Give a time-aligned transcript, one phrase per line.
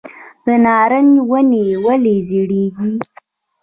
[0.45, 2.91] د نارنج ونې ولې ژیړیږي؟